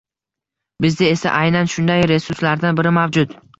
Bizda 0.85 1.05
esa 1.17 1.35
aynan 1.41 1.71
shunday 1.75 2.07
resurslardan 2.15 2.83
biri 2.83 2.97
mavjud. 3.01 3.41